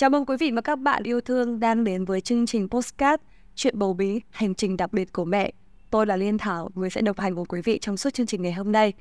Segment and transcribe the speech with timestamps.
[0.00, 3.22] Chào mừng quý vị và các bạn yêu thương đang đến với chương trình Postcard
[3.54, 5.52] Chuyện bầu bí, hành trình đặc biệt của mẹ.
[5.90, 8.42] Tôi là Liên Thảo, người sẽ đồng hành cùng quý vị trong suốt chương trình
[8.42, 8.92] ngày hôm nay.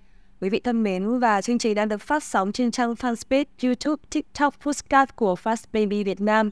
[0.42, 4.04] Quý vị thân mến và chương trình đang được phát sóng trên trang fanpage, YouTube,
[4.10, 6.50] TikTok, Postcard của Fast Baby Việt Nam.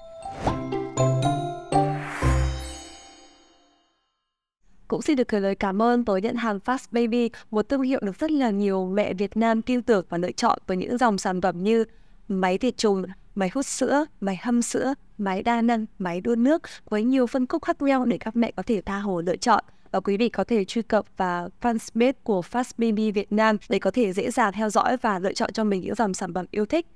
[4.87, 7.99] Cũng xin được gửi lời cảm ơn tới nhận hàng Fast Baby, một thương hiệu
[8.03, 11.17] được rất là nhiều mẹ Việt Nam tin tưởng và lựa chọn với những dòng
[11.17, 11.85] sản phẩm như
[12.27, 13.03] máy tiệt trùng,
[13.37, 17.47] máy hút sữa, máy hâm sữa, máy đa năng, máy đun nước với nhiều phân
[17.47, 19.63] khúc khác nhau để các mẹ có thể tha hồ lựa chọn.
[19.91, 23.79] Và quý vị có thể truy cập vào fanpage của Fast Baby Việt Nam để
[23.79, 26.45] có thể dễ dàng theo dõi và lựa chọn cho mình những dòng sản phẩm
[26.51, 26.87] yêu thích.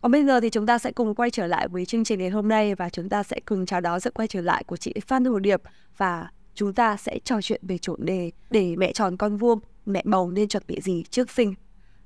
[0.00, 2.30] Còn bây giờ thì chúng ta sẽ cùng quay trở lại với chương trình ngày
[2.30, 4.94] hôm nay và chúng ta sẽ cùng chào đón sự quay trở lại của chị
[5.06, 5.62] Phan Hồ Điệp
[5.96, 10.02] và chúng ta sẽ trò chuyện về chủ đề để mẹ tròn con vuông, mẹ
[10.04, 11.54] bầu nên chuẩn bị gì trước sinh.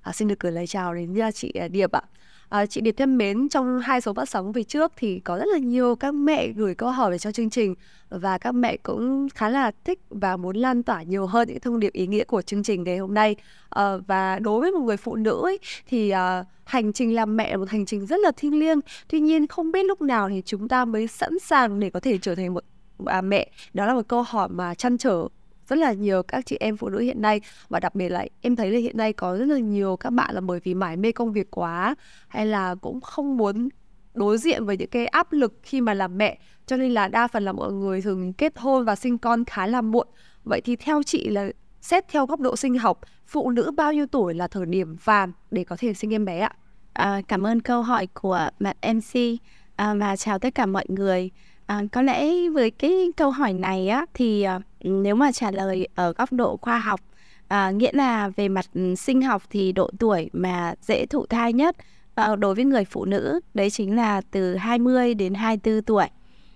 [0.00, 2.02] À, xin được gửi lời chào đến chị à, Điệp ạ.
[2.48, 5.44] À, chị Điệp thân mến, trong hai số phát sóng về trước thì có rất
[5.52, 7.74] là nhiều các mẹ gửi câu hỏi về cho chương trình
[8.10, 11.80] và các mẹ cũng khá là thích và muốn lan tỏa nhiều hơn những thông
[11.80, 13.36] điệp ý nghĩa của chương trình ngày hôm nay.
[13.70, 17.50] À, và đối với một người phụ nữ ấy, thì à, hành trình làm mẹ
[17.50, 18.80] là một hành trình rất là thiêng liêng.
[19.08, 22.18] Tuy nhiên không biết lúc nào thì chúng ta mới sẵn sàng để có thể
[22.18, 22.64] trở thành một
[23.06, 23.50] à, mẹ.
[23.74, 25.28] Đó là một câu hỏi mà chăn trở
[25.68, 27.40] rất là nhiều các chị em phụ nữ hiện nay.
[27.68, 30.34] Và đặc biệt là em thấy là hiện nay có rất là nhiều các bạn
[30.34, 31.94] là bởi vì mải mê công việc quá
[32.28, 33.68] hay là cũng không muốn
[34.14, 36.38] đối diện với những cái áp lực khi mà làm mẹ.
[36.66, 39.66] Cho nên là đa phần là mọi người thường kết hôn và sinh con khá
[39.66, 40.08] là muộn.
[40.44, 44.06] Vậy thì theo chị là xét theo góc độ sinh học phụ nữ bao nhiêu
[44.06, 46.52] tuổi là thời điểm vàng để có thể sinh em bé ạ?
[46.92, 49.20] À, cảm ơn câu hỏi của bạn mc
[49.76, 51.30] à, và chào tất cả mọi người.
[51.66, 55.88] À, có lẽ với cái câu hỏi này á thì à, nếu mà trả lời
[55.94, 57.00] ở góc độ khoa học
[57.48, 61.52] à, nghĩa là về mặt ừ, sinh học thì độ tuổi mà dễ thụ thai
[61.52, 61.76] nhất
[62.14, 66.06] à, đối với người phụ nữ đấy chính là từ 20 đến 24 tuổi.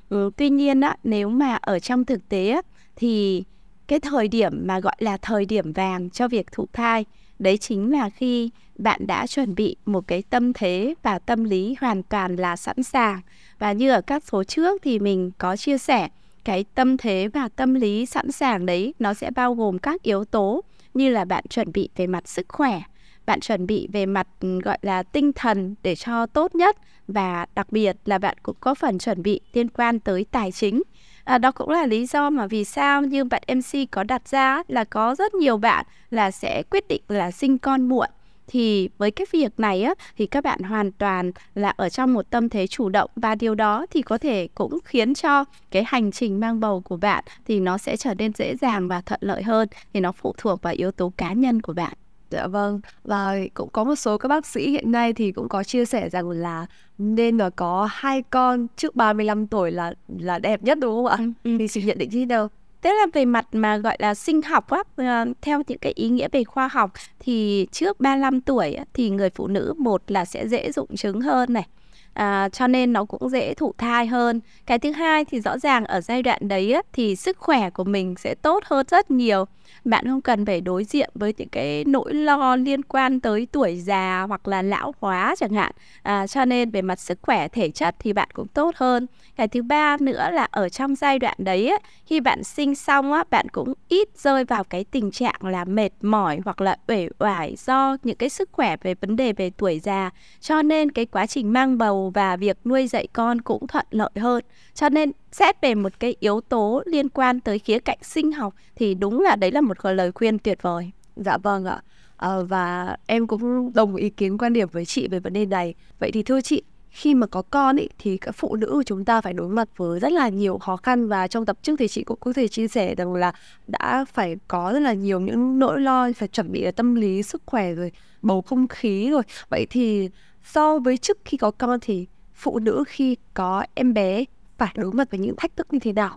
[0.08, 2.62] Ừ, tuy nhiên á nếu mà ở trong thực tế á,
[2.96, 3.44] thì
[3.88, 7.04] cái thời điểm mà gọi là thời điểm vàng cho việc thụ thai
[7.38, 11.76] đấy chính là khi bạn đã chuẩn bị một cái tâm thế và tâm lý
[11.80, 13.20] hoàn toàn là sẵn sàng
[13.58, 16.08] và như ở các số trước thì mình có chia sẻ
[16.44, 20.24] cái tâm thế và tâm lý sẵn sàng đấy nó sẽ bao gồm các yếu
[20.24, 20.60] tố
[20.94, 22.82] như là bạn chuẩn bị về mặt sức khỏe
[23.26, 26.76] bạn chuẩn bị về mặt ừ, gọi là tinh thần để cho tốt nhất
[27.08, 30.82] và đặc biệt là bạn cũng có phần chuẩn bị liên quan tới tài chính.
[31.24, 34.62] À, đó cũng là lý do mà vì sao như bạn mc có đặt ra
[34.68, 38.08] là có rất nhiều bạn là sẽ quyết định là sinh con muộn
[38.46, 42.30] thì với cái việc này á thì các bạn hoàn toàn là ở trong một
[42.30, 46.12] tâm thế chủ động và điều đó thì có thể cũng khiến cho cái hành
[46.12, 49.42] trình mang bầu của bạn thì nó sẽ trở nên dễ dàng và thuận lợi
[49.42, 51.92] hơn thì nó phụ thuộc vào yếu tố cá nhân của bạn
[52.30, 55.64] Dạ vâng, và cũng có một số các bác sĩ hiện nay thì cũng có
[55.64, 56.66] chia sẻ rằng là
[56.98, 61.16] nên là có hai con trước 35 tuổi là là đẹp nhất đúng không ạ?
[61.18, 61.56] Ừ, ừ.
[61.58, 62.48] Thì chị nhận định như thế nào?
[62.82, 66.08] Tức là về mặt mà gọi là sinh học á, ờ, theo những cái ý
[66.08, 70.48] nghĩa về khoa học thì trước 35 tuổi thì người phụ nữ một là sẽ
[70.48, 71.66] dễ dụng trứng hơn này.
[72.14, 74.40] À, cho nên nó cũng dễ thụ thai hơn.
[74.66, 77.84] Cái thứ hai thì rõ ràng ở giai đoạn đấy á, thì sức khỏe của
[77.84, 79.44] mình sẽ tốt hơn rất nhiều
[79.84, 83.76] bạn không cần phải đối diện với những cái nỗi lo liên quan tới tuổi
[83.76, 85.72] già hoặc là lão hóa chẳng hạn.
[86.02, 89.06] À, cho nên về mặt sức khỏe thể chất thì bạn cũng tốt hơn.
[89.36, 93.12] Cái thứ ba nữa là ở trong giai đoạn đấy ấy, khi bạn sinh xong
[93.12, 97.08] á bạn cũng ít rơi vào cái tình trạng là mệt mỏi hoặc là uể
[97.18, 100.10] oải do những cái sức khỏe về vấn đề về tuổi già.
[100.40, 104.10] Cho nên cái quá trình mang bầu và việc nuôi dạy con cũng thuận lợi
[104.16, 104.44] hơn.
[104.74, 108.54] Cho nên xét về một cái yếu tố liên quan tới khía cạnh sinh học
[108.76, 110.90] thì đúng là đấy là một lời khuyên tuyệt vời.
[111.16, 111.82] Dạ vâng ạ.
[112.16, 115.74] À, và em cũng đồng ý kiến quan điểm với chị về vấn đề này.
[115.98, 116.62] Vậy thì thưa chị,
[116.92, 119.68] khi mà có con ý, thì các phụ nữ của chúng ta phải đối mặt
[119.76, 122.48] với rất là nhiều khó khăn và trong tập trước thì chị cũng có thể
[122.48, 123.32] chia sẻ rằng là
[123.66, 127.42] đã phải có rất là nhiều những nỗi lo phải chuẩn bị tâm lý sức
[127.46, 130.08] khỏe rồi bầu không khí rồi vậy thì
[130.44, 134.24] so với trước khi có con thì phụ nữ khi có em bé
[134.66, 136.16] phải đối mặt với những thách thức như thế nào?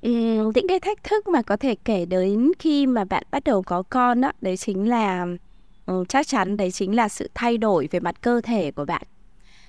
[0.00, 0.10] Ừ,
[0.54, 3.82] những cái thách thức mà có thể kể đến khi mà bạn bắt đầu có
[3.82, 5.26] con đó đấy chính là
[5.86, 9.02] ừ, chắc chắn đấy chính là sự thay đổi về mặt cơ thể của bạn.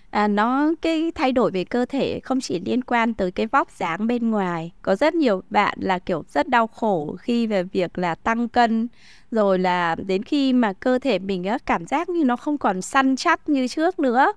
[0.09, 3.71] À, nó cái thay đổi về cơ thể không chỉ liên quan tới cái vóc
[3.71, 7.97] dáng bên ngoài có rất nhiều bạn là kiểu rất đau khổ khi về việc
[7.97, 8.87] là tăng cân
[9.31, 12.81] rồi là đến khi mà cơ thể mình á, cảm giác như nó không còn
[12.81, 14.33] săn chắc như trước nữa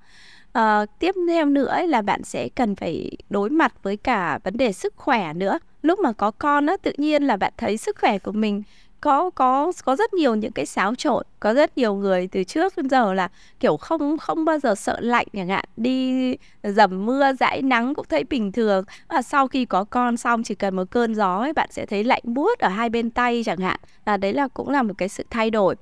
[0.56, 4.72] à, tiếp theo nữa là bạn sẽ cần phải đối mặt với cả vấn đề
[4.72, 5.58] sức khỏe nữa.
[5.82, 8.62] Lúc mà có con á tự nhiên là bạn thấy sức khỏe của mình
[9.06, 12.76] có có có rất nhiều những cái xáo trộn, có rất nhiều người từ trước
[12.76, 13.28] đến giờ là,
[13.60, 18.06] kiểu, không không bao giờ sợ lạnh chẳng hạn, đi dầm mưa, dãi nắng cũng
[18.08, 18.84] thấy bình thường.
[19.08, 22.04] Và sau khi có con xong, chỉ cần một cơn gió ấy, bạn sẽ thấy
[22.04, 23.80] lạnh buốt ở hai bên tay chẳng hạn.
[24.06, 25.76] Là đấy là, cũng là một cái sự thay đổi.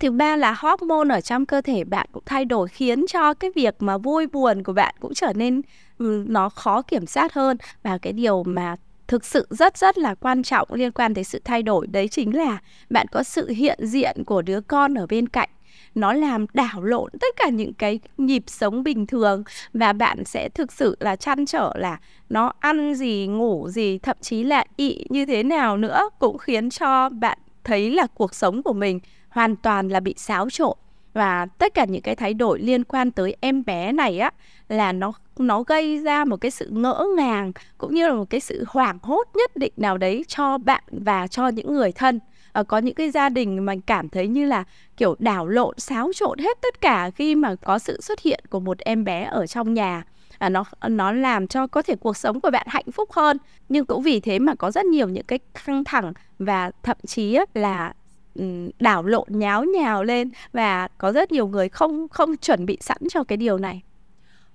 [0.00, 3.50] Thứ ba là hormone ở trong cơ thể bạn cũng thay đổi, khiến cho cái
[3.54, 5.62] việc mà vui buồn của bạn cũng trở nên
[5.98, 7.56] ừ, nó khó kiểm soát hơn.
[7.82, 8.76] Và cái điều mà
[9.10, 11.86] thực sự rất rất là quan trọng liên quan tới sự thay đổi.
[11.86, 12.58] Đấy chính là
[12.90, 15.48] bạn có sự hiện diện của đứa con ở bên cạnh.
[15.94, 19.42] Nó làm đảo lộn tất cả những cái nhịp sống bình thường
[19.74, 24.16] và bạn sẽ thực sự là chăn trở là nó ăn gì, ngủ gì, thậm
[24.20, 28.62] chí là ị như thế nào nữa cũng khiến cho bạn thấy là cuộc sống
[28.62, 30.76] của mình hoàn toàn là bị xáo trộn
[31.12, 34.30] và tất cả những cái thay đổi liên quan tới em bé này á
[34.68, 38.40] là nó nó gây ra một cái sự ngỡ ngàng cũng như là một cái
[38.40, 42.20] sự hoảng hốt nhất định nào đấy cho bạn và cho những người thân.
[42.52, 44.64] À, có những cái gia đình mà cảm thấy như là
[44.96, 48.60] kiểu đảo lộn xáo trộn hết tất cả khi mà có sự xuất hiện của
[48.60, 50.02] một em bé ở trong nhà.
[50.38, 53.38] À, nó nó làm cho có thể cuộc sống của bạn hạnh phúc hơn.
[53.68, 57.38] Nhưng cũng vì thế mà có rất nhiều những cái căng thẳng và thậm chí
[57.54, 57.92] là
[58.34, 62.78] Ừ, đảo lộn nháo nhào lên và có rất nhiều người không không chuẩn bị
[62.80, 63.82] sẵn cho cái điều này.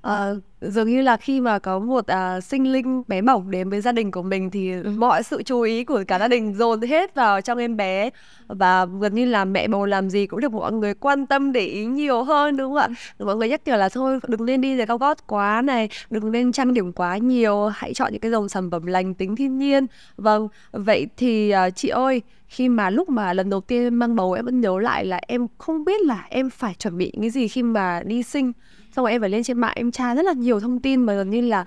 [0.05, 3.81] À, dường như là khi mà có một à, sinh linh bé mỏng đến với
[3.81, 4.89] gia đình của mình thì ừ.
[4.97, 8.09] mọi sự chú ý của cả gia đình dồn hết vào trong em bé.
[8.47, 11.65] Và gần như là mẹ bầu làm gì cũng được mọi người quan tâm để
[11.65, 12.89] ý nhiều hơn đúng không ạ?
[13.19, 16.31] Mọi người nhắc nhở là thôi đừng nên đi giày cao gót quá này đừng
[16.31, 19.57] nên trang điểm quá nhiều hãy chọn những cái dòng sản phẩm lành tính thiên
[19.57, 19.85] nhiên.
[20.17, 24.33] Vâng vậy thì à, chị ơi khi mà lúc mà lần đầu tiên mang bầu
[24.33, 27.47] em vẫn nhớ lại là em không biết là em phải chuẩn bị cái gì
[27.47, 28.51] khi mà đi sinh
[28.95, 31.13] xong rồi em phải lên trên mạng em tra rất là nhiều thông tin mà
[31.13, 31.65] gần như là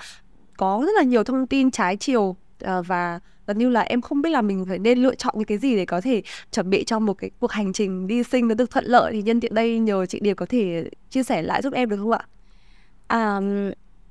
[0.57, 4.23] có rất là nhiều thông tin trái chiều uh, và gần như là em không
[4.23, 6.23] biết là mình phải nên lựa chọn những cái gì để có thể
[6.53, 9.23] chuẩn bị cho một cái cuộc hành trình đi sinh nó được thuận lợi thì
[9.23, 12.11] nhân tiện đây nhờ chị Điệp có thể chia sẻ lại giúp em được không
[12.11, 12.27] ạ?
[13.07, 13.41] À,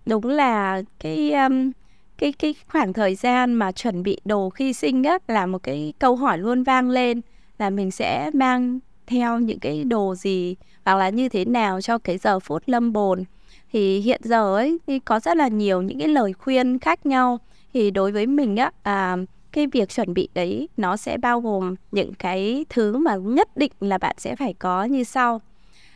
[0.05, 1.71] đúng là cái um,
[2.17, 5.93] cái cái khoảng thời gian mà chuẩn bị đồ khi sinh á là một cái
[5.99, 7.21] câu hỏi luôn vang lên
[7.59, 10.55] là mình sẽ mang theo những cái đồ gì
[10.85, 13.23] hoặc là như thế nào cho cái giờ phút lâm bồn.
[13.71, 17.39] Thì hiện giờ ấy thì có rất là nhiều những cái lời khuyên khác nhau.
[17.73, 19.17] Thì đối với mình á à,
[19.51, 23.71] cái việc chuẩn bị đấy nó sẽ bao gồm những cái thứ mà nhất định
[23.79, 25.41] là bạn sẽ phải có như sau.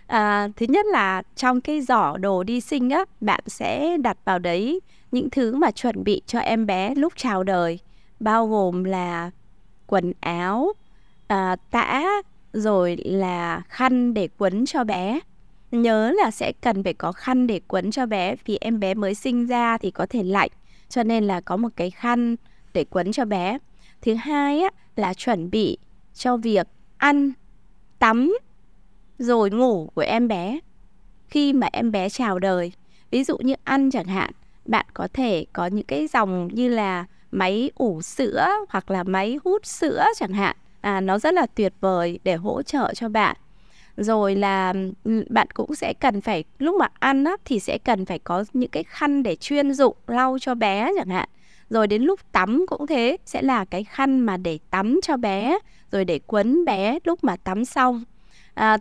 [0.08, 4.40] À, thứ nhất là trong cái giỏ đồ đi sinh á bạn sẽ đặt vào
[4.40, 4.80] đấy
[5.12, 7.80] những thứ mà chuẩn bị cho em bé lúc chào đời
[8.20, 9.32] bao gồm là
[9.88, 10.74] quần áo
[11.28, 12.06] à, tã
[12.54, 15.20] rồi là khăn để quấn cho bé.
[15.72, 19.16] Nhớ là sẽ cần phải có khăn để quấn cho bé vì em bé mới
[19.16, 20.50] sinh ra thì có thể lạnh
[20.90, 22.36] cho nên là có một cái khăn
[22.74, 23.58] để quấn cho bé.
[24.02, 25.78] Thứ hai á, là chuẩn bị
[26.14, 26.68] cho việc
[26.98, 27.32] ăn
[28.00, 28.38] tắm
[29.20, 30.60] rồi ngủ của em bé.
[31.28, 32.72] Khi mà em bé chào đời
[33.12, 34.32] ví dụ như ăn chẳng hạn
[34.66, 39.40] bạn có thể có những cái dòng như là máy ủ sữa hoặc là máy
[39.44, 43.36] hút sữa chẳng hạn à, nó rất là tuyệt vời để hỗ trợ cho bạn.
[43.98, 44.74] Rồi là
[45.04, 48.44] ừ, bạn cũng sẽ cần phải lúc mà ăn á, thì sẽ cần phải có
[48.54, 51.30] những cái khăn để chuyên dụng lau cho bé chẳng hạn.
[51.70, 55.58] Rồi đến lúc tắm cũng thế sẽ là cái khăn mà để tắm cho bé
[55.92, 58.04] rồi để quấn bé lúc mà tắm xong.
[58.54, 58.78] À,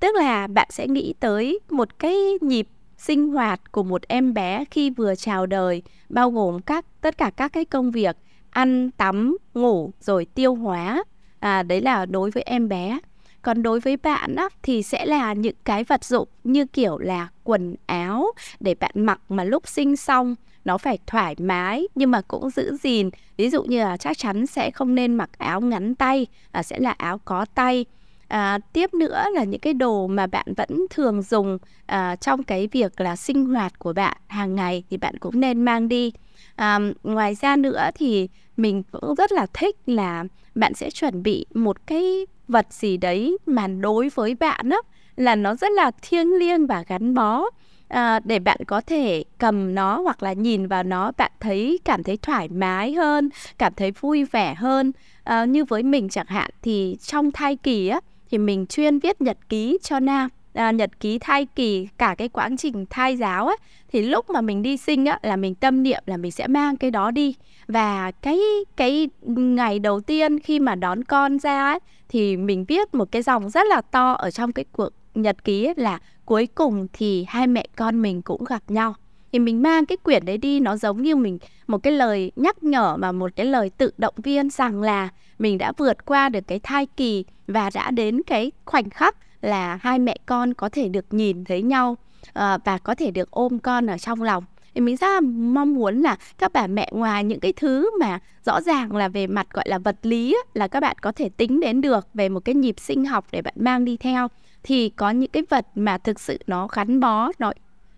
[0.00, 2.68] tức là bạn sẽ nghĩ tới một cái nhịp
[2.98, 7.30] sinh hoạt của một em bé khi vừa chào đời bao gồm các tất cả
[7.36, 8.16] các cái công việc
[8.50, 11.04] ăn tắm ngủ rồi tiêu hóa
[11.42, 12.98] à, đấy là đối với em bé.
[13.42, 17.28] Còn đối với bạn á, thì sẽ là những cái vật dụng như kiểu là
[17.44, 18.26] quần áo
[18.60, 20.34] để bạn mặc mà lúc sinh xong
[20.64, 23.10] nó phải thoải mái nhưng mà cũng giữ gìn.
[23.36, 26.78] Ví dụ như là chắc chắn sẽ không nên mặc áo ngắn tay à, sẽ
[26.78, 27.84] là áo có tay.
[28.28, 32.68] À, tiếp nữa là những cái đồ mà bạn vẫn thường dùng à, trong cái
[32.72, 36.12] việc là sinh hoạt của bạn hàng ngày thì bạn cũng nên mang đi.
[36.56, 41.46] À, ngoài ra nữa thì mình cũng rất là thích là bạn sẽ chuẩn bị
[41.54, 44.78] một cái vật gì đấy mà đối với bạn á
[45.16, 47.44] là nó rất là thiêng liêng và gắn bó.
[47.88, 52.02] À, để bạn có thể cầm nó hoặc là nhìn vào nó bạn thấy cảm
[52.02, 53.28] thấy thoải mái hơn
[53.58, 54.92] cảm thấy vui vẻ hơn.
[55.24, 59.20] À, như với mình chẳng hạn thì trong thai kỳ á thì mình chuyên viết
[59.20, 63.46] nhật ký cho nam à, nhật ký thai kỳ cả cái quá trình thai giáo
[63.46, 63.54] á
[63.92, 66.76] thì lúc mà mình đi sinh á là mình tâm niệm là mình sẽ mang
[66.76, 67.34] cái đó đi.
[67.68, 68.40] Và cái
[68.76, 71.78] cái ngày đầu tiên khi mà đón con ra ấy,
[72.08, 75.64] thì mình viết một cái dòng rất là to ở trong cái cuộc nhật ký
[75.64, 78.94] ấy là cuối cùng thì hai mẹ con mình cũng gặp nhau.
[79.32, 82.62] Thì mình mang cái quyển đấy đi nó giống như mình một cái lời nhắc
[82.62, 86.46] nhở mà một cái lời tự động viên rằng là mình đã vượt qua được
[86.46, 90.88] cái thai kỳ và đã đến cái khoảnh khắc là hai mẹ con có thể
[90.88, 91.96] được nhìn thấy nhau
[92.32, 94.44] ờ, và có thể được ôm con ở trong lòng
[94.74, 98.18] thì mình rất là mong muốn là các bà mẹ ngoài những cái thứ mà
[98.44, 101.60] rõ ràng là về mặt gọi là vật lý là các bạn có thể tính
[101.60, 104.28] đến được về một cái nhịp sinh học để bạn mang đi theo
[104.62, 107.52] thì có những cái vật mà thực sự nó gắn bó nó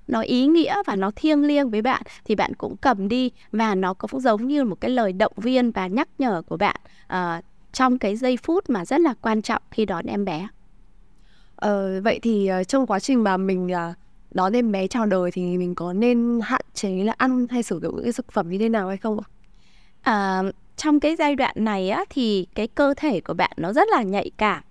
[0.09, 3.75] nó ý nghĩa và nó thiêng liêng với bạn thì bạn cũng cầm đi và
[3.75, 6.77] nó cũng giống như một cái lời động viên và nhắc nhở của bạn
[7.13, 10.49] uh, trong cái giây phút mà rất là quan trọng khi đón em bé.
[11.65, 13.97] Ờ, vậy thì uh, trong quá trình mà mình uh,
[14.31, 17.81] đón em bé chào đời thì mình có nên hạn chế là ăn hay sử
[17.83, 19.27] dụng những cái thực phẩm như thế nào hay không ạ?
[20.03, 20.43] À,
[20.77, 24.03] trong cái giai đoạn này á thì cái cơ thể của bạn nó rất là
[24.03, 24.63] nhạy cảm.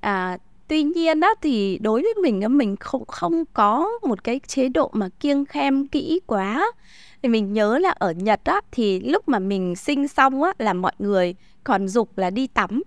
[0.00, 4.40] À, tuy nhiên á thì đối với mình á mình không không có một cái
[4.46, 6.72] chế độ mà kiêng khem kỹ quá
[7.22, 10.72] thì mình nhớ là ở Nhật á thì lúc mà mình sinh xong á là
[10.72, 12.82] mọi người còn dục là đi tắm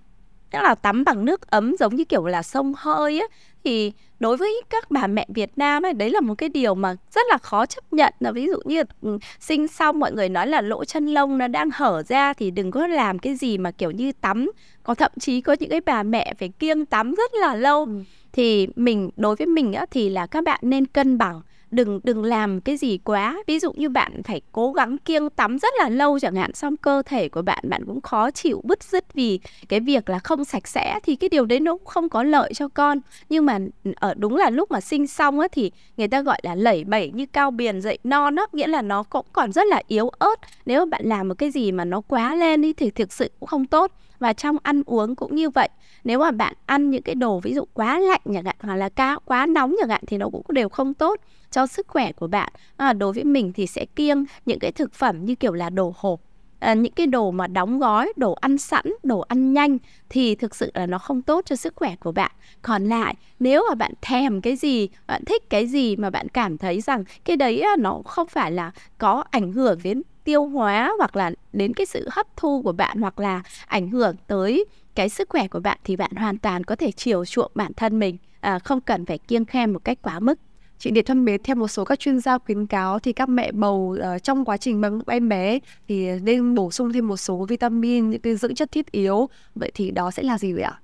[0.52, 3.25] tức là tắm bằng nước ấm giống như kiểu là sông hơi á.
[3.64, 6.96] Thì đối với các bà mẹ Việt Nam ấy đấy là một cái điều mà
[7.16, 8.14] rất là khó chấp nhận.
[8.20, 11.48] Là ví dụ như ừ, sinh xong mọi người nói là lỗ chân lông nó
[11.48, 14.52] đang hở ra thì đừng có làm cái gì mà kiểu như tắm.
[14.84, 17.86] Có thậm chí có những cái bà mẹ phải kiêng tắm rất là lâu.
[17.86, 18.04] Ừ.
[18.34, 21.42] thì mình đối với mình á thì là các bạn nên cân bằng
[21.75, 23.44] đừng đừng làm cái gì quá.
[23.48, 26.77] Ví dụ như bạn phải cố gắng kiêng tắm rất là lâu chẳng hạn, xong
[26.77, 29.39] cơ thể của bạn bạn cũng khó chịu, bứt rứt vì
[29.70, 32.53] cái việc là không sạch sẽ, thì cái điều đấy nó cũng không có lợi
[32.53, 33.00] cho con.
[33.29, 36.39] Nhưng mà ừ, ở đúng là lúc mà sinh xong á thì người ta gọi
[36.44, 39.67] là lẩy bẩy như cao biển dậy non á, nghĩa là nó cũng còn rất
[39.67, 40.36] là yếu ớt.
[40.65, 43.32] Nếu mà bạn làm một cái gì mà nó quá lên đi thì thực sự
[43.39, 45.69] cũng không tốt và trong ăn uống cũng như vậy.
[46.03, 48.89] Nếu mà bạn ăn những cái đồ ví dụ quá lạnh chẳng hạn hoặc là
[48.89, 52.27] cao quá nóng chẳng hạn thì nó cũng đều không tốt cho sức khỏe của
[52.27, 52.53] bạn.
[52.77, 55.93] À, đối với mình thì sẽ kiêng những cái thực phẩm như kiểu là đồ
[55.98, 56.19] hộp
[56.60, 59.77] à, những cái đồ mà đóng gói đồ ăn sẵn đồ ăn nhanh
[60.10, 62.31] thì thực sự là nó không tốt cho sức khỏe của bạn.
[62.62, 66.57] Còn lại nếu mà bạn thèm cái gì bạn thích cái gì mà bạn cảm
[66.57, 71.15] thấy rằng cái đấy nó không phải là có ảnh hưởng đến tiêu hóa hoặc
[71.15, 74.65] là đến cái sự hấp thu của bạn hoặc là ảnh hưởng tới
[74.96, 78.00] cái sức khỏe của bạn thì bạn hoàn toàn có thể chiều chuộng bản thân
[78.00, 80.39] mình à, không cần phải kiêng khem một cách quá mức
[80.77, 83.51] chị Điệp thân mến theo một số các chuyên gia khuyến cáo thì các mẹ
[83.51, 87.46] bầu uh, trong quá trình mang em bé thì nên bổ sung thêm một số
[87.50, 90.79] vitamin những cái dưỡng chất thiết yếu vậy thì đó sẽ là gì vậy ạ?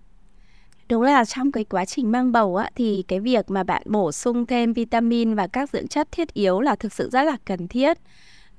[0.90, 4.12] Đúng là trong cái quá trình mang bầu á, thì cái việc mà bạn bổ
[4.12, 7.68] sung thêm vitamin và các dưỡng chất thiết yếu là thực sự rất là cần
[7.68, 7.98] thiết.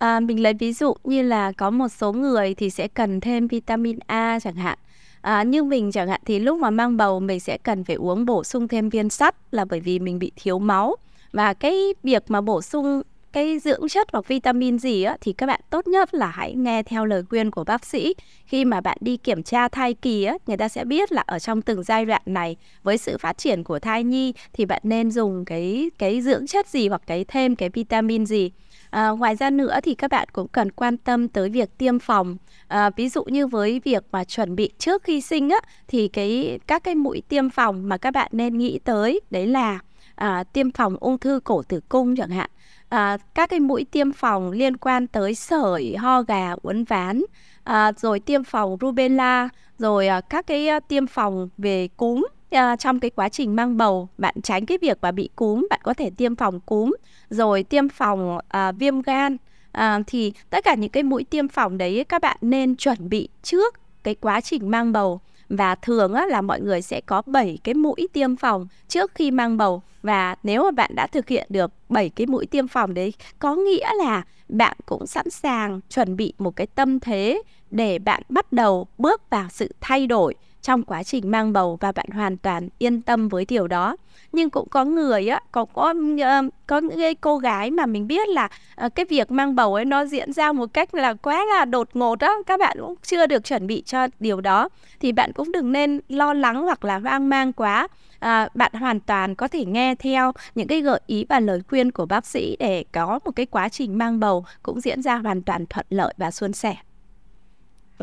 [0.03, 3.47] À, mình lấy ví dụ như là có một số người thì sẽ cần thêm
[3.47, 4.79] vitamin A chẳng hạn.
[5.21, 8.25] À, như mình chẳng hạn thì lúc mà mang bầu mình sẽ cần phải uống
[8.25, 10.97] bổ sung thêm viên sắt là bởi vì mình bị thiếu máu.
[11.33, 15.47] Và cái việc mà bổ sung cái dưỡng chất hoặc vitamin gì á thì các
[15.47, 18.15] bạn tốt nhất là hãy nghe theo lời khuyên của bác sĩ.
[18.47, 21.39] Khi mà bạn đi kiểm tra thai kỳ á người ta sẽ biết là ở
[21.39, 25.11] trong từng giai đoạn này với sự phát triển của thai nhi thì bạn nên
[25.11, 28.51] dùng cái cái dưỡng chất gì hoặc cái thêm cái vitamin gì.
[28.93, 32.37] À, ngoài ra nữa thì các bạn cũng cần quan tâm tới việc tiêm phòng.
[32.69, 36.59] À, ví dụ như với việc mà chuẩn bị trước khi sinh á thì cái
[36.67, 39.79] các cái mũi tiêm phòng mà các bạn nên nghĩ tới đấy là
[40.15, 42.51] à, tiêm phòng ung thư cổ tử cung chẳng hạn
[42.89, 47.23] à, các cái mũi tiêm phòng liên quan tới sởi ho gà uốn ván
[47.65, 52.77] à, rồi tiêm phòng rubella rồi à, các cái à, tiêm phòng về cúm Ờ,
[52.77, 55.95] trong cái quá trình mang bầu bạn tránh cái việc mà bị cúm bạn có
[55.95, 56.95] thể tiêm phòng cúm
[57.31, 59.37] rồi tiêm phòng uh, viêm gan.
[59.79, 63.29] Uh, thì tất cả những cái mũi tiêm phòng đấy các bạn nên chuẩn bị
[63.43, 65.21] trước cái quá trình mang bầu.
[65.49, 69.31] Và thường á, là mọi người sẽ có 7 cái mũi tiêm phòng trước khi
[69.31, 69.83] mang bầu.
[70.03, 73.55] Và nếu mà bạn đã thực hiện được 7 cái mũi tiêm phòng đấy có
[73.55, 78.53] nghĩa là bạn cũng sẵn sàng chuẩn bị một cái tâm thế để bạn bắt
[78.53, 82.69] đầu bước vào sự thay đổi trong quá trình mang bầu và bạn hoàn toàn
[82.79, 83.97] yên tâm với điều đó.
[84.33, 88.07] Nhưng cũng có người á có có ờ, có những cái cô gái mà mình
[88.07, 91.45] biết là ờ, cái việc mang bầu ấy nó diễn ra một cách là quá
[91.45, 94.69] là đột ngột á các bạn cũng chưa được chuẩn bị cho điều đó.
[95.01, 97.89] Thì bạn cũng đừng nên lo lắng hoặc là hoang mang quá.
[98.19, 101.91] À, bạn hoàn toàn có thể nghe theo những cái gợi ý và lời khuyên
[101.91, 105.43] của bác sĩ để có một cái quá trình mang bầu cũng diễn ra hoàn
[105.43, 106.77] toàn thuận lợi và suôn sẻ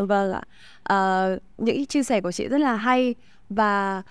[0.05, 0.41] vâng ạ
[0.83, 1.27] à,
[1.57, 3.15] những chia sẻ của chị rất là hay
[3.49, 4.03] và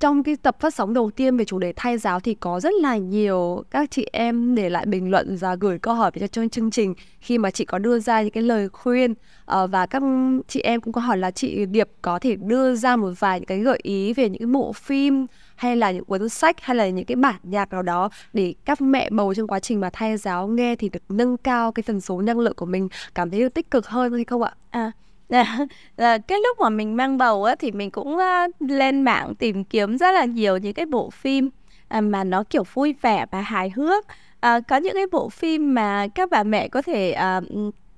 [0.00, 2.74] trong cái tập phát sóng đầu tiên về chủ đề thay giáo thì có rất
[2.80, 6.48] là nhiều các chị em để lại bình luận và gửi câu hỏi về cho
[6.48, 9.14] chương trình khi mà chị có đưa ra những cái lời khuyên
[9.44, 10.02] ờ, và các
[10.48, 13.46] chị em cũng có hỏi là chị Điệp có thể đưa ra một vài những
[13.46, 16.88] cái gợi ý về những cái bộ phim hay là những cuốn sách hay là
[16.88, 20.16] những cái bản nhạc nào đó để các mẹ bầu trong quá trình mà thay
[20.16, 23.40] giáo nghe thì được nâng cao cái tần số năng lượng của mình cảm thấy
[23.40, 24.54] được tích cực hơn hay không ạ?
[24.70, 24.92] À
[25.96, 28.18] là, cái lúc mà mình mang bầu á thì mình cũng
[28.60, 31.50] lên mạng tìm kiếm rất là nhiều những cái bộ phim
[31.88, 34.06] à, mà nó kiểu vui vẻ và hài hước.
[34.40, 37.40] À, có những cái bộ phim mà các bà mẹ có thể à,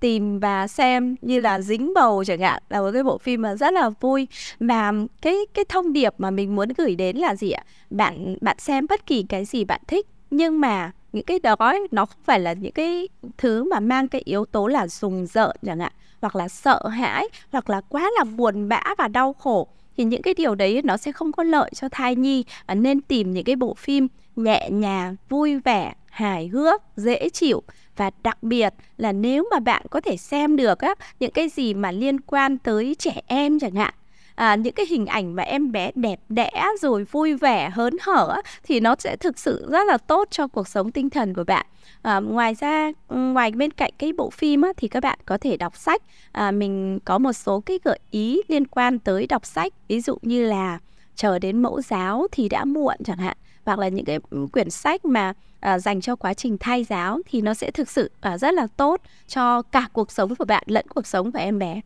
[0.00, 3.54] tìm và xem như là dính bầu chẳng hạn là một cái bộ phim mà
[3.54, 4.28] rất là vui.
[4.60, 4.92] Và
[5.22, 7.62] cái cái thông điệp mà mình muốn gửi đến là gì ạ?
[7.90, 11.56] Bạn bạn xem bất kỳ cái gì bạn thích nhưng mà những cái đó
[11.90, 13.08] nó không phải là những cái
[13.38, 17.28] thứ mà mang cái yếu tố là rùng rợn chẳng hạn hoặc là sợ hãi,
[17.52, 20.96] hoặc là quá là buồn bã và đau khổ, thì những cái điều đấy nó
[20.96, 24.70] sẽ không có lợi cho thai nhi và nên tìm những cái bộ phim nhẹ
[24.70, 27.62] nhàng, vui vẻ, hài hước, dễ chịu.
[27.96, 31.74] Và đặc biệt là nếu mà bạn có thể xem được á, những cái gì
[31.74, 33.94] mà liên quan tới trẻ em chẳng hạn
[34.38, 38.40] à, những cái hình ảnh mà em bé đẹp đẽ rồi vui vẻ hớn hở
[38.62, 41.66] thì nó sẽ thực sự rất là tốt cho cuộc sống tinh thần của bạn.
[42.02, 45.56] À, ngoài ra ngoài bên cạnh cái bộ phim á, thì các bạn có thể
[45.56, 46.02] đọc sách.
[46.32, 49.72] À, mình có một số cái gợi ý liên quan tới đọc sách.
[49.88, 50.78] Ví dụ như là
[51.16, 54.18] chờ đến mẫu giáo thì đã muộn chẳng hạn hoặc là những cái
[54.52, 58.10] quyển sách mà à, dành cho quá trình thai giáo thì nó sẽ thực sự
[58.20, 61.58] à, rất là tốt cho cả cuộc sống của bạn lẫn cuộc sống của em
[61.58, 61.80] bé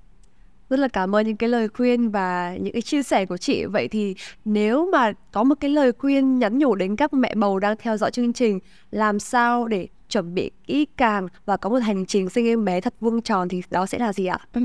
[0.72, 3.64] rất là cảm ơn những cái lời khuyên và những cái chia sẻ của chị
[3.64, 4.14] vậy thì
[4.44, 7.96] nếu mà có một cái lời khuyên nhắn nhủ đến các mẹ bầu đang theo
[7.96, 8.58] dõi chương trình
[8.90, 12.80] làm sao để chuẩn bị kỹ càng và có một hành trình sinh em bé
[12.80, 14.38] thật vuông tròn thì đó sẽ là gì ạ?
[14.52, 14.60] Ừ.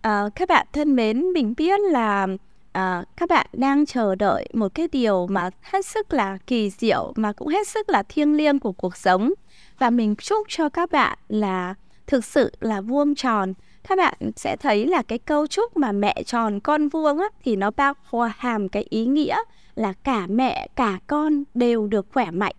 [0.00, 2.26] À, các bạn thân mến, mình biết là
[2.72, 7.12] à, các bạn đang chờ đợi một cái điều mà hết sức là kỳ diệu
[7.16, 9.32] mà cũng hết sức là thiêng liêng của cuộc sống
[9.78, 11.74] và mình chúc cho các bạn là
[12.06, 13.54] thực sự là vuông tròn
[13.88, 17.56] các bạn sẽ thấy là cái câu chúc mà mẹ tròn con vuông á, thì
[17.56, 17.94] nó bao
[18.36, 19.36] hàm cái ý nghĩa
[19.74, 22.54] là cả mẹ cả con đều được khỏe mạnh.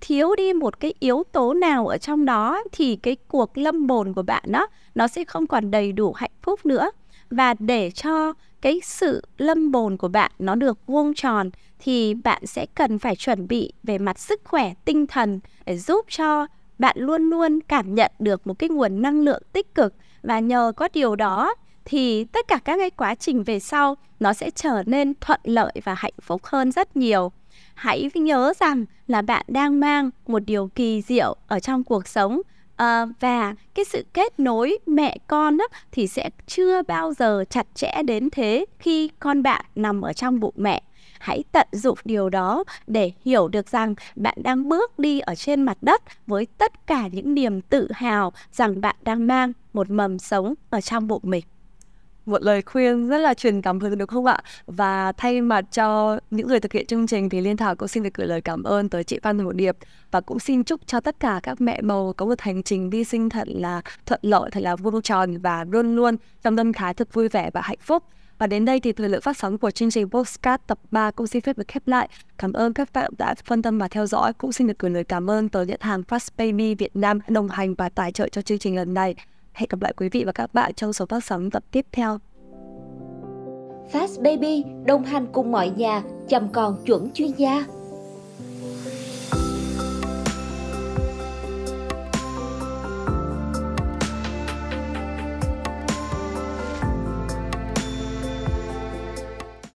[0.00, 4.12] Thiếu đi một cái yếu tố nào ở trong đó thì cái cuộc lâm bồn
[4.12, 6.90] của bạn đó nó sẽ không còn đầy đủ hạnh phúc nữa.
[7.30, 12.46] Và để cho cái sự lâm bồn của bạn nó được vuông tròn thì bạn
[12.46, 16.46] sẽ cần phải chuẩn bị về mặt sức khỏe tinh thần để giúp cho
[16.78, 20.72] bạn luôn luôn cảm nhận được một cái nguồn năng lượng tích cực và nhờ
[20.76, 24.82] có điều đó thì tất cả các cái quá trình về sau nó sẽ trở
[24.86, 27.32] nên thuận lợi và hạnh phúc hơn rất nhiều.
[27.74, 32.40] Hãy nhớ rằng là bạn đang mang một điều kỳ diệu ở trong cuộc sống.
[32.76, 37.66] À, và cái sự kết nối mẹ con đó thì sẽ chưa bao giờ chặt
[37.74, 40.82] chẽ đến thế khi con bạn nằm ở trong bụng mẹ.
[41.18, 45.62] Hãy tận dụng điều đó để hiểu được rằng bạn đang bước đi ở trên
[45.62, 50.18] mặt đất với tất cả những niềm tự hào rằng bạn đang mang một mầm
[50.18, 51.44] sống ở trong bụng mình
[52.26, 54.38] một lời khuyên rất là truyền cảm hứng được không ạ?
[54.66, 58.02] Và thay mặt cho những người thực hiện chương trình thì Liên Thảo cũng xin
[58.02, 59.76] được gửi lời cảm ơn tới chị Phan Hồ Điệp
[60.10, 63.04] và cũng xin chúc cho tất cả các mẹ bầu có một hành trình đi
[63.04, 66.94] sinh thật là thuận lợi, thật là vuông tròn và luôn luôn trong tâm thái
[66.94, 68.02] thật vui vẻ và hạnh phúc.
[68.38, 71.26] Và đến đây thì thời lượng phát sóng của chương trình Postcard tập 3 cũng
[71.26, 72.08] xin phép được khép lại.
[72.38, 74.32] Cảm ơn các bạn đã quan tâm và theo dõi.
[74.32, 77.48] Cũng xin được gửi lời cảm ơn tới nhãn hàng Fast Baby Việt Nam đồng
[77.48, 79.14] hành và tài trợ cho chương trình lần này.
[79.52, 82.18] Hẹn gặp lại quý vị và các bạn trong số phát sóng tập tiếp theo.
[83.92, 87.66] Fast Baby, đồng hành cùng mọi nhà, chăm con chuẩn chuyên gia.